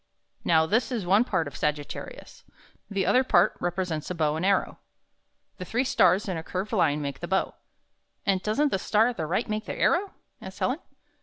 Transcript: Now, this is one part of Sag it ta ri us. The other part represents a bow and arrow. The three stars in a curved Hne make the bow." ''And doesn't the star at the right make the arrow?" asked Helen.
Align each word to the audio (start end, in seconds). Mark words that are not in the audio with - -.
Now, 0.43 0.65
this 0.65 0.91
is 0.91 1.05
one 1.05 1.23
part 1.23 1.47
of 1.47 1.55
Sag 1.55 1.77
it 1.77 1.89
ta 1.89 1.99
ri 1.99 2.17
us. 2.19 2.43
The 2.89 3.05
other 3.05 3.23
part 3.23 3.55
represents 3.59 4.09
a 4.09 4.15
bow 4.15 4.35
and 4.35 4.43
arrow. 4.43 4.79
The 5.57 5.63
three 5.65 5.83
stars 5.83 6.27
in 6.27 6.37
a 6.37 6.43
curved 6.43 6.71
Hne 6.71 6.97
make 7.01 7.19
the 7.19 7.27
bow." 7.27 7.53
''And 8.25 8.41
doesn't 8.41 8.71
the 8.71 8.79
star 8.79 9.09
at 9.09 9.17
the 9.17 9.27
right 9.27 9.47
make 9.47 9.65
the 9.67 9.77
arrow?" 9.77 10.11
asked 10.41 10.57
Helen. 10.57 10.79